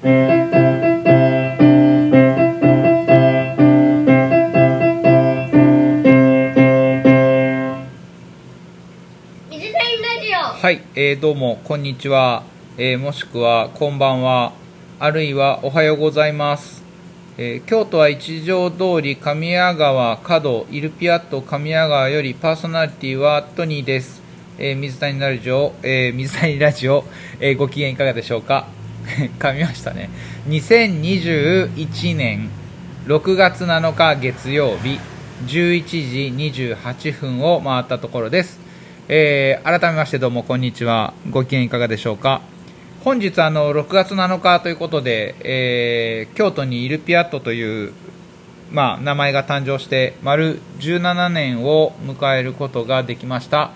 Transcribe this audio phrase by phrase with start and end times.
[0.00, 0.06] は
[10.70, 12.44] い、えー、どうもこんにちは、
[12.76, 14.52] えー、もしくはこんばんは
[15.00, 16.84] あるいはおはようございます、
[17.36, 24.22] えー、京都は一条通り神谷川角イルピアット神谷川よりパーソナリティはトニーです、
[24.58, 27.02] え水谷ラジオ、え水谷ラジオ、
[27.40, 28.77] えご機嫌いかがでしょうか？
[29.38, 30.10] 噛みましたね。
[30.48, 32.50] 2021年
[33.06, 35.00] 6月7日月曜日
[35.46, 38.60] 11時28分を回ったところです。
[39.08, 41.14] えー、改めましてどうもこんにちは。
[41.30, 42.42] ご機嫌いかがでしょうか？
[43.02, 47.92] 本日あの6月7日ということで、えー、京都にイルピアットという、
[48.70, 53.70] まあ、名前が誕生して丸17年を迎えることができました。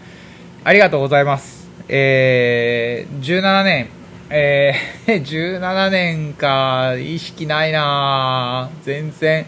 [0.64, 3.88] ありがとうございます、えー、17年
[4.34, 5.20] えー、
[5.60, 9.44] 17年か意識ないな全然。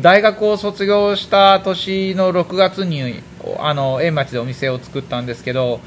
[0.00, 3.22] 大学を卒業した年の6月に
[3.60, 5.78] あの円町でお店を作ったんですけど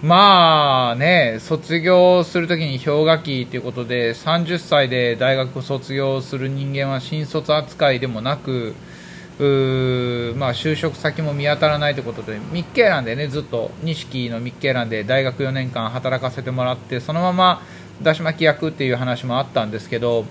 [0.00, 8.74] まあね卒業するときに氷河期ということで30歳で大学を卒業する人間は新卒扱いでもなく
[9.36, 17.62] まあ、就職先も見当たらないということでミッケーランでねずっと錦のミッケーランで大学4年間働かせてもらってそのまま
[18.00, 20.24] だし巻き役っていう話もあったんですけど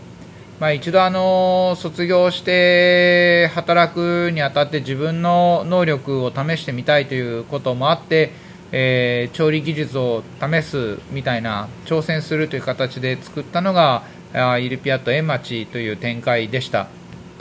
[0.60, 8.32] まあ、一度あの卒業して働くにあたって自分の能力を試してみたいということもあって、
[8.72, 14.04] えー、調理技術を試すみたいな挑戦するという形で作ったのが
[14.60, 16.88] イルピアット円町という展開でした。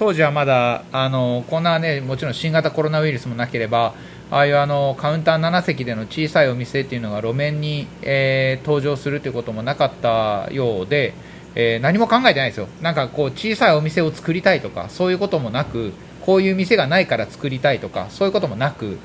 [0.02, 3.94] 当時はまだあのこんなねもちろん新型コロナウイルスもなければ
[4.32, 11.14] ああいうあのカウンター7席での小さいお店っていうのが路面に、えー、登場するということもなかったようで、
[11.54, 15.92] えー、何も考えてないですよ、なんかこう小さいお店を作りたいとか、そういうこともなく、
[16.22, 18.98] こういう店がないから作りたいとか、そういうこともなく、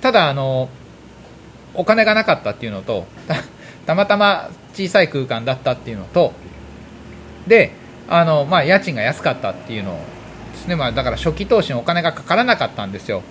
[0.00, 0.70] ただ、あの
[1.74, 3.04] お金がなかったっていうのと、
[3.84, 6.32] たまたま小さい空間だったっていうのと、
[7.46, 7.72] で、
[8.08, 9.98] あのまあ、家賃が安かったっていうの
[10.68, 13.22] ですね、まあ、だから初期投資にお金がかからなかったんですよ。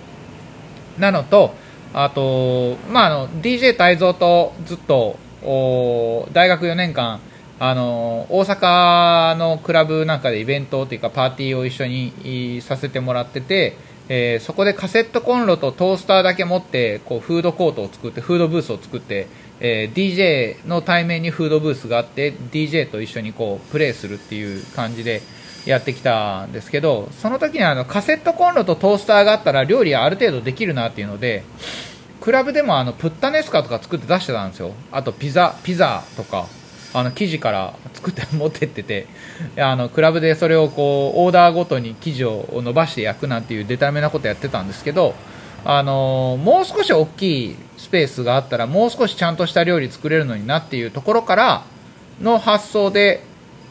[0.98, 1.54] なのと、
[1.94, 7.20] あと、まあ、あの DJ 泰造とずっと大学4年間
[7.60, 13.76] あの大阪のクラブなんかでイベントというかパーティーを一緒にさせてもらってて、
[14.08, 19.28] えー、そこでカセットコンロとトースターだけ持ってこうフードコートを作ってフードブースを作って、
[19.60, 25.22] えー、DJ の対面にフードブースがあって DJ と一緒にこうプレイするっていう感じで
[25.68, 31.44] やってきたんですけどその時にあのカセットコンロとトースターがあったら料理はある程度できるなっていうので
[32.22, 34.72] クラブでもあのプッタネスカとか作って出してたんですよ。
[34.90, 36.46] あとピザピザとか
[36.94, 39.06] あの生地から 作って持ってってて
[39.58, 45.14] あのクラブでそれをこうオーダーごとに生地を伸ばして焼くなんていうデタめなことやってたんですけど
[45.66, 51.62] あのもう少し大きいスペースがあったらもう少しちゃんとした料理作れるのになっていうところから
[52.22, 53.22] の発想で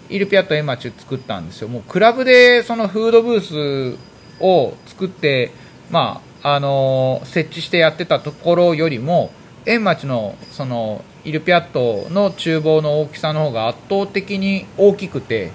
[0.10, 1.68] イルピアットエマチュ作ったんですよ。
[1.68, 3.98] もうクラブでそのフードブース
[4.40, 5.52] を作って
[5.90, 9.32] まああの設置してやってたところよりも
[9.66, 15.52] 円町のそのイルピアットの厨房の大きさの方が圧倒的に大きくて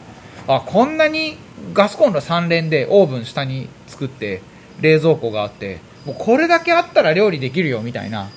[0.46, 1.38] あこんなに
[1.72, 4.42] ガスコンロ3連でオーブン下に作って
[4.80, 8.28] 冷蔵庫があってもうこれだけあったら料理できるよみたいな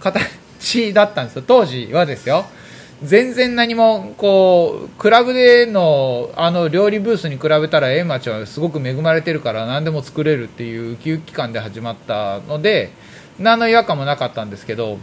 [0.00, 1.44] 形だったんですよ。
[1.46, 2.44] 当時はですよ。
[3.02, 12.92] 全然何もこうクラブでのあの料理ブースに比べたら円町はすごく恵まれてるから何でも作れるっていうウキウキ感で始まったので
[13.38, 14.98] 何の違和感もなかったんですけど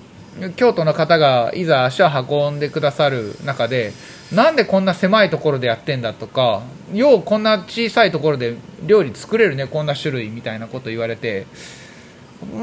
[0.56, 3.92] 京都の方がいざ足を運んでくださる中で
[4.32, 6.62] なんでこんな狭いところでやってんだとか
[6.94, 11.46] ようこんな小さいところで料理作れるねこんな種類みたいなこと言われて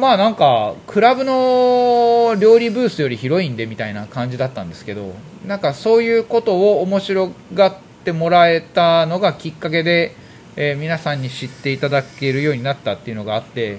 [0.00, 5.14] まあなんかクラブの料理ブースより広いんでみたいな感じだったんですけど
[5.46, 10.14] なんかそういうことを面白がってもらえたのがきっかけで、
[10.56, 13.78] えー、皆さんに知っていただけるようになったっていうのがあって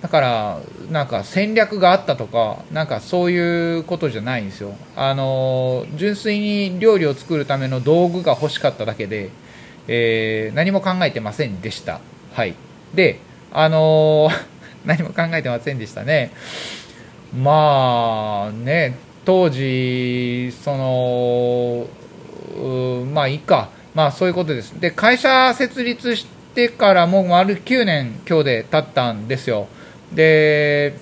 [0.00, 0.60] だから
[0.90, 4.74] なんか戦略があったとかなんかそういうことじゃないんですよ。
[4.96, 9.30] あの純粋に料理を作るための道具が欲しかっただけで、
[9.86, 12.00] えー、何も考えてませんでした。
[12.32, 12.56] はい。
[12.94, 13.20] で
[13.52, 14.28] あの
[14.84, 16.32] 何も考えてませんでしたね。
[17.36, 21.86] まあね当時その
[23.12, 23.70] まあいいか。
[23.94, 24.72] まあそういうことです。
[24.80, 29.68] で会社設立してからもう丸9年今日で経ったんですよ。
[30.12, 30.94] で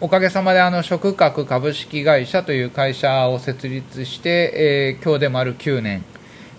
[0.00, 6.04] おかげさまであの食角株式会社という会社を設立して、えー、今日で丸9年、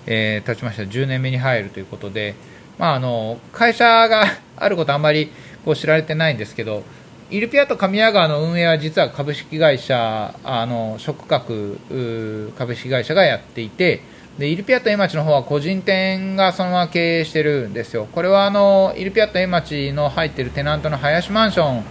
[0.06, 0.84] えー、経ちました。
[0.84, 2.36] 10年目に入るということで、
[2.78, 4.26] まあ、あの会社が
[4.58, 5.32] あることあんまり
[5.66, 6.84] こう知られてないんですけど
[7.30, 11.78] イルピアと神谷川の運営は実は株式会社あの食角
[12.58, 14.02] 株式会社がやっていて
[14.38, 21.84] でイルピアット江町の方は個人店がそのまま経営してるんですよ、これはあのイルピアット江町の入ってるテナントの林マンション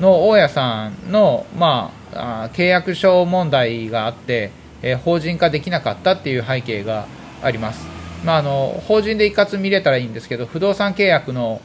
[0.00, 4.50] の大家さんの、まあ、契約書問題があって、
[4.82, 7.06] え、法人化できなかったっていう背景が
[7.42, 7.86] あります。
[8.24, 11.60] まあ、あの法人で一括見れたらいいんですけど不動産契約の、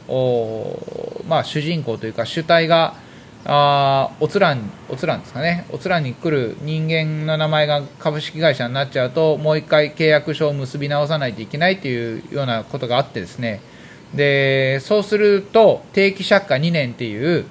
[1.30, 2.94] まあ、主人公というか主体が
[3.44, 13.60] あおつらん、おつらんですかね、おつらんに来る人間の名前が株式会社になっちゃうと、もう一回契約書を結び直さないといけないというようなことがあってですね、
[14.12, 17.46] でそうすると、定期借家2年っていう、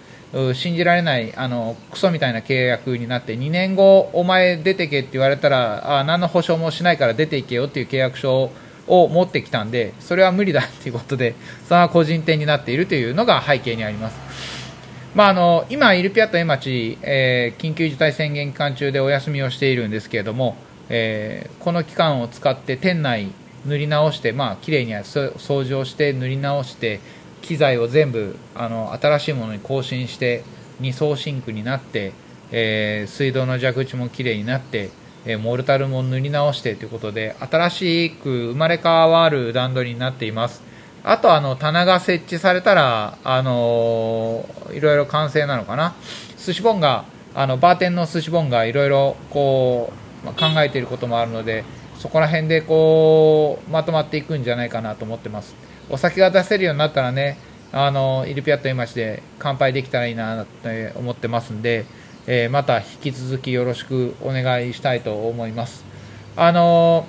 [0.54, 8.52] 信じられないあのクソみたいな契約になって2年後、お前出てけって言われたらあ何の保証もしないから出ていけよっていう契約書を
[8.90, 14.60] を持ってきたんでそれは無理だっていうことでそれは個人店になっているというのが背景にあります。
[15.16, 20.56] まあ、あの今、イルピアット江町、えー、緊急事態宣言期間中でお休みをしているんですけれども、
[20.88, 23.32] えー、この期間を使って店内
[23.66, 27.00] 塗り直して、まあ綺麗に掃除をして塗り直して
[27.42, 30.44] 機材を全部あの新しいものに更新して
[30.82, 32.14] 2層シンクになって、
[32.52, 34.92] えー、水道の蛇口もきれいになって、
[35.26, 40.64] えモルタルも塗り直してということで新しく生まれ変わる段取りになっています。
[41.04, 45.96] あとあの棚が設置されたら、あのー、いろいろ完成なのかな、
[46.38, 47.06] 寿司ボンが、
[47.36, 49.94] あのバーテンの寿司ボンがいろいろこ
[50.24, 51.64] う、まあ、考えていることもあるので、
[51.98, 55.56] そこら辺でこうまとまっていくんじゃないかなと思ってます。
[55.90, 57.38] お酒が出せるようになったらね、
[57.72, 60.70] あのイルピアット今しで乾杯できたらいいなと
[61.00, 61.86] 思ってますんで、
[62.32, 65.84] えー、また引き続きよろしくお願いしたいと思います。
[66.36, 67.08] あの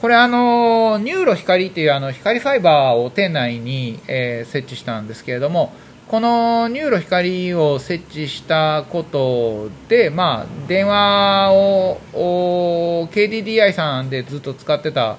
[0.00, 5.72] これあの、 NURO 光っていうあの光ファイバーを店内に、えー、設置したんですけれども、
[6.08, 15.16] この NURO 光を設置したことで、まあ、電話を KDDI さんでずっと使ってた、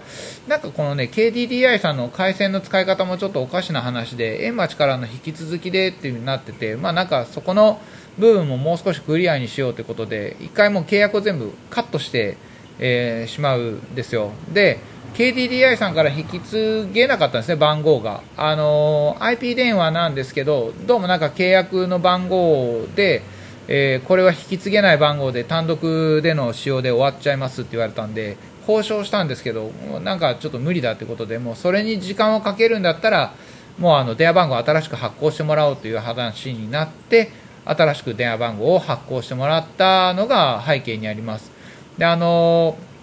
[0.48, 7.82] なんかこのね、KDDI さんの回線の使い方もちょっとおかしな話で、円町からの引き続きでっていうになってて、まあなんかそこの
[8.20, 12.38] 部分ももう少しクリアにしようということで、一回も契約を全部カットして、
[12.78, 14.32] えー、しまうんですよ。
[14.54, 14.80] で、
[15.16, 18.22] KDDI さんから引き継げなかったんですね、番号が。
[18.36, 23.24] あの IP 電話なんですけど、どうもなんか契約の番号で、
[23.70, 28.36] えー、これは引き継げない番号で単独での使用で終わっちゃいますって言われたんで、
[28.68, 29.72] 交渉したんですけど、
[30.04, 33.34] なんかちょっと無理だってことで、もうそれに時間をかけるんだったら、
[33.80, 37.32] もうあの電話番号新しく発行してもらおうという話になって、
[37.64, 41.54] 新しく電話番号を発行してもらったのが背景にあります。
[41.98, 42.95] であのー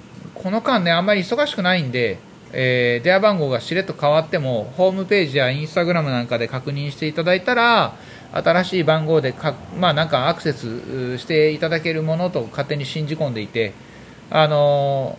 [0.42, 2.18] この間ね、あんまり忙しくないんで、
[2.52, 7.94] えー、電話番号がしれっと変わっても、ホームページやインスタグラムなんかで確認していただいたら、
[8.32, 13.72] 新しい番号でか、まあ、なんかアクセスしていただけるものと勝手に信じ込んでいて、
[14.30, 15.16] あの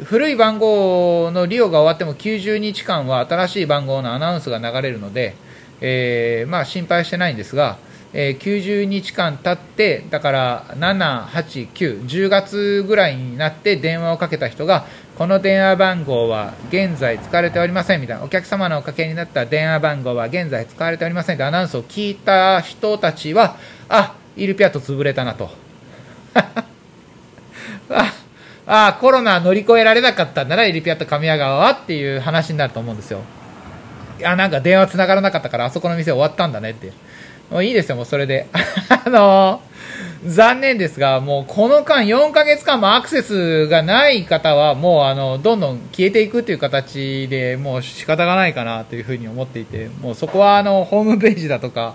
[0.00, 5.36] ー、古い番号の利用が終わっても90日間は新しい番号のアナウンスが流れるので、
[5.80, 7.78] えー、まあ、心配してないんですが、
[8.14, 14.84] えー、90日間経って、だから7、8、9、10月ぐらいになって電話をかけた人が、
[15.16, 23.56] この電話番号は現在使われておりませんみたいな、お客様のおかけになった電話番号は現在使われておりませんってアナウンスを聞いた人たちは、
[23.88, 25.50] あ、イルピアット潰れたなと。
[27.88, 33.20] ああ、コロナ乗り越えられなかったんだな、イルピアット神谷川はっていう話になると思うんですよ。
[34.24, 36.92] あ、なんか電話繋がらなかったからあそこの店終わったんだねって。
[37.52, 38.46] もういいですよ、もうそれで。
[38.88, 51.94] あのー、残念ですが、もうこの間4ヶ月間もアクセスがない方は、もうあの、どんどん消えていくという形でもう仕方がないかなというふうに思っていて、もうそこはあの、ホームページだとか、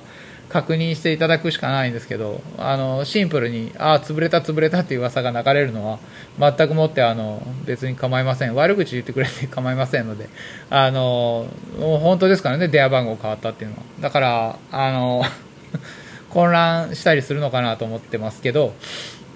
[0.50, 6.00] 確認していただくしかないんですけど、あの、シンプルに、ああ、潰れた潰れたっていう噂が流れるのは、
[6.40, 8.56] 全くもってあの、別に構いません。
[8.56, 10.30] 悪口言ってくれて構いませんので、
[10.70, 11.48] あの、
[11.80, 13.84] もう本当ですからね、電話番号変わったっていうのは。
[14.00, 15.24] だから、あの、
[16.30, 18.74] 混乱したりするのかなと思ってますけど、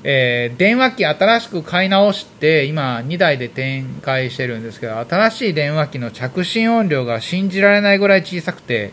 [0.04, 8.92] えー、電話機新しく買い直して今2台で展開してるんですけど新しい電話機の着信音量が信じられないぐらい小さくて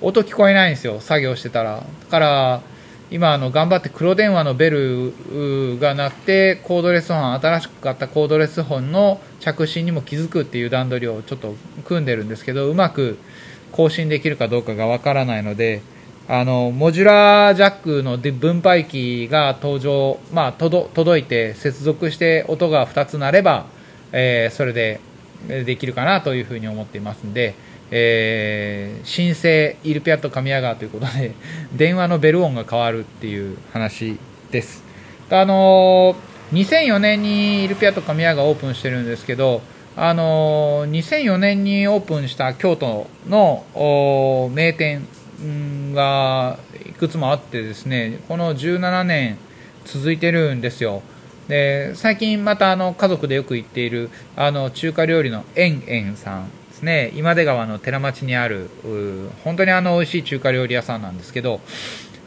[0.00, 1.76] 音聞こえないんですよ作業してたら。
[1.76, 2.60] だから
[3.10, 11.54] 今あの頑張って黒電話のベルが鳴ってコードレスフォン新しく買ったコードレスフォンの着信にも気づくっていう段取りをちょっと
[11.86, 13.18] 組んでるんですけどうまく
[13.72, 15.80] 更新できるかどうかがわからないので
[16.30, 23.64] あのモジュラージャックの分配器が登場、まあ、届いて接続して音が2つ鳴れば、
[24.12, 25.00] えー、それで
[25.46, 27.54] できるかなというふうに思っていますので、
[27.90, 31.32] えー、新生イルピアット神谷川ということで
[31.72, 34.18] 電話のベル音が変わるっていう話
[34.50, 34.84] です。
[35.30, 36.14] あの
[36.52, 39.62] 2004年にイルピアット神谷川オープンしてるんですけど
[39.96, 45.06] あの2004年にオープンした京都の名店
[45.94, 49.38] がいくつもあってですねこの17年
[49.84, 51.02] 続いてるんですよ。
[51.48, 57.10] で最近またあの家族でよく行っているあの中華料理のえんえんさんですね。
[57.14, 58.68] 今出川の寺町にある
[59.44, 61.60] 本当にあの美味しい中華料理屋さんなんですけど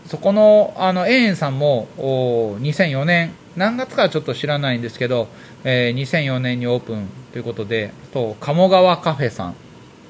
[0.07, 5.27] そこのあのえんえんさんも2004年何月かはちょっと知らないんですけど、
[5.63, 9.55] えー、2004年にオープンということでと鴨川カフェさん。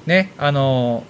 [0.06, 1.04] ねあの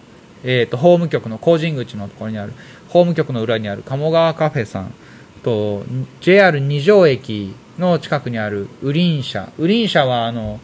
[0.44, 2.52] えーと、法務局の工人口のところにある
[2.88, 4.92] 法務局の裏にある鴨川カフェさん
[5.42, 5.84] と
[6.20, 9.50] JR 二条駅の近くにあるウリン社。
[9.58, 10.60] ウリン社はあの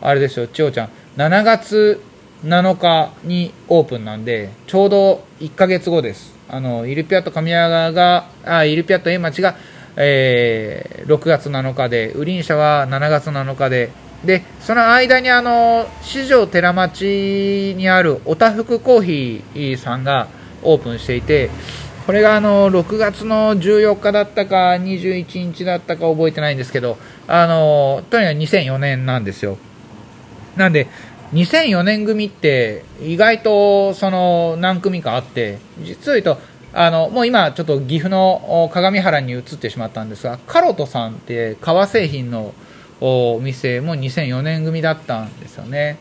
[0.00, 2.02] あれですよ千代ちゃん7月
[2.44, 6.34] 7日にオープンなんでちょうど1ヶ月後です。
[6.48, 9.56] あのイルピアット神谷川があイルピアット A 町が、
[9.96, 13.90] えー、6月7日でウリン社は7月7日で
[14.24, 20.28] でその間にあの四条寺町にあるおたふくコーヒーさんが
[20.62, 21.50] オープンしていて
[22.06, 29.56] これがあの6月の14日だったか21日だったか覚えてないんですけどあのとにかく2004年なんですよ。
[30.56, 30.88] なんで
[31.32, 36.38] 2004年組って意外とその何組かあって実を言うと
[36.74, 42.52] あのもう今ちょっと岐阜の鏡原に移ってしまったんですがカロトさんって革製品の
[43.02, 45.98] お店も2004年組だったんですよね。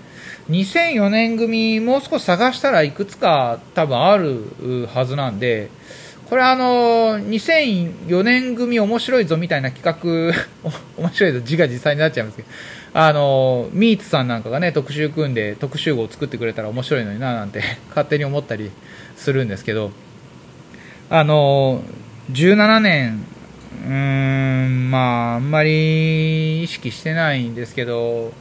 [0.49, 5.69] 2004年組もう少し探したらいくつか多分あるはずなんで
[6.29, 10.35] これあの2004年組面白いぞみたいな企画
[10.97, 12.49] 面白いぞ字が実際になっちゃいますけど
[12.93, 18.71] あのミーツさんなんかがね特集組んで特集号を作ってくれたら面白いのにななんて 勝手に思ったり
[19.15, 19.91] するんですけど
[21.09, 21.83] あの
[22.31, 23.25] 17年
[23.85, 28.33] うーんまああんまり意識してないんですけど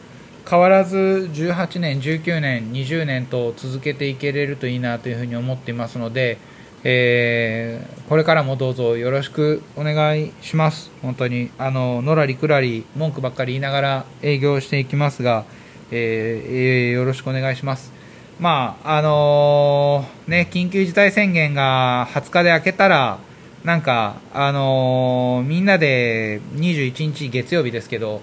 [0.51, 6.39] 変わらず18年、19年、20年と続けていけれるといいなというふうに思っていますので、
[6.83, 10.91] えー、これからもどうぞよろしくお願いします。
[11.03, 15.45] 本当にあののらりくらり文句ばっかり言いながら営業していきますが、
[15.93, 17.93] えーえー、よろしくお願いします。
[18.41, 23.19] まああのー、ね緊急事態宣言が20日で明けたら
[23.65, 28.23] なんか、あのー、みんなで21日月曜日ですけど、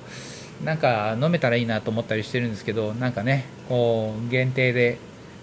[0.64, 4.98] なんか飲めたらいいなと思ったりしてるんですけど、なんかね、こう、限定で、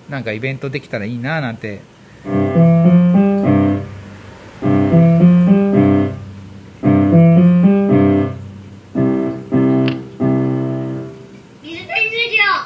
[0.08, 1.80] なんかイベントできたらいいななんて。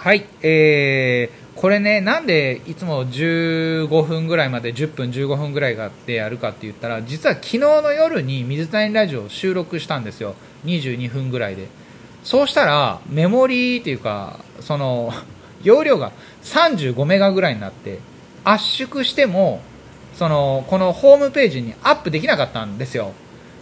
[0.09, 0.78] はい、えー、
[1.61, 10.37] これねなんでいつも15分ぐらいまで10分15分ぐらいがあってやるかって言ったら実は昨日の夜に水谷ラジオを収録したんですよ。
[10.65, 11.67] 22分ぐらいで。
[12.23, 15.13] そうしたらメモリーっていうかその
[15.65, 16.13] 容量が
[16.45, 17.99] 35メガぐらいになって
[18.45, 19.61] 圧縮しても
[20.15, 23.15] そのこのホームページにアップできなかったんですよ。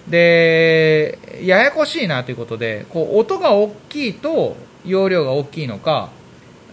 [0.07, 6.11] でややこしいなということでこう音が大きいと容量が大きいのか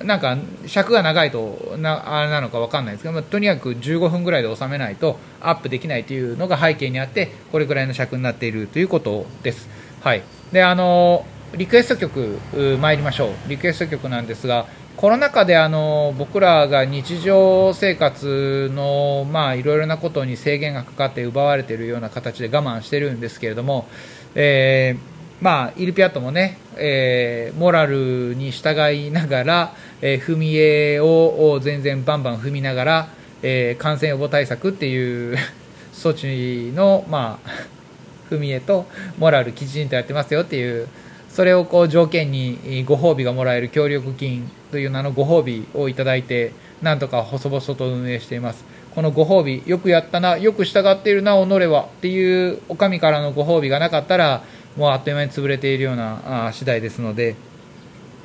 [0.01, 9.69] なんか尺が長いとなあれなのか分かんないですけど、まあ、とにかく15分ぐらいで収めないとアップできないというのが背景にあってこれぐらいの尺になっているということです。
[10.01, 12.39] はい、であのリクエスト曲
[12.79, 14.65] 参りましょうリクエスト曲なんですが
[14.97, 23.87] コロナ禍であの僕らが日常生活のいろいろなことに制限がかかって奪われているような形で我慢してるんですけれども、
[24.35, 25.12] えー
[25.43, 33.07] まあ、イルピアットもね、えー、モラルに従いながら、えー、踏み絵を全然バンバン踏みながら、
[33.41, 35.37] えー、感染予防対策っていう
[35.93, 38.85] 措置の、まあ、踏み絵と
[39.17, 40.87] モラルきちんとやってますよっていう
[41.27, 48.63] それをこう条件にご褒美がもらえる協力金という名のご褒美をいただいてなんとか細々と運営しています。
[48.95, 54.43] このご褒美よくやったなよく従っているな己はっていうお上からのご褒美がなかったら
[54.77, 57.35] もうあっという間に潰れているような次第ですので、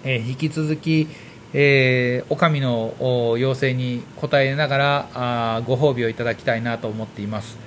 [0.03, 1.07] えー、引き続き、
[1.53, 7.59] えー、お上の要請に応えながらあご褒美をいただきたいなと思っています。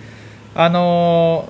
[0.56, 1.48] あの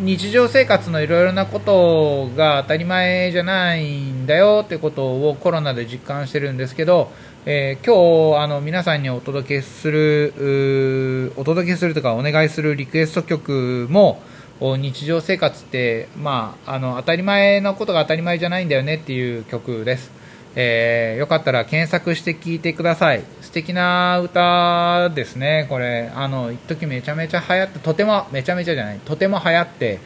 [0.00, 7.12] ー、日常生活のいろいろなことが当たり前じゃないんだよってことをコロナで実感してるんですけど、
[7.46, 14.20] えー、今日あの皆さんにお届けするお届けするとかお願いするリクエスト曲も
[14.60, 20.10] 日常生活って、まあ、あの当たり前のことが当たり前じゃないんだよねっていう曲です、
[20.54, 23.22] えー、よかったら検索して聴いてください。
[23.42, 25.66] 素敵な歌ですね。
[25.68, 28.98] これあの一時めちゃめちゃ流行ってとてもめちゃめちゃじゃない。
[29.00, 30.00] とても流行って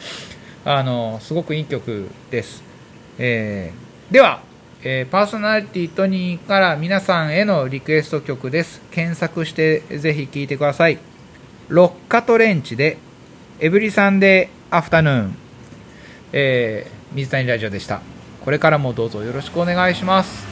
[0.65, 2.63] あのすごくいい曲です、
[3.19, 4.43] えー、では
[4.83, 8.81] えー、パーソナリティトニーから皆さんへのリクエスト曲です。
[8.91, 10.99] 検索してぜひ聴いてください。
[11.69, 12.97] ロッカトレンチで
[13.63, 15.37] エブリサンデーアフタヌーン、
[16.33, 18.01] えー、水谷ラジオでした。
[18.43, 20.47] これからもどうぞよろしくお願いします。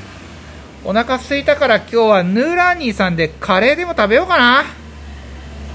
[0.85, 4.65] お腹すいたから今日はヌーラーニーさんでカレーでも食べようかな。